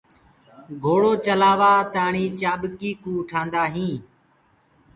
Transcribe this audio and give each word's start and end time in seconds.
گھوڙو 0.83 1.13
چلآوآ 1.25 1.73
تآڻي 1.93 2.25
چآڀڪي 2.39 2.91
ڪو 3.03 3.11
اُٺآندآ 3.21 3.63
هينٚ 3.73 3.99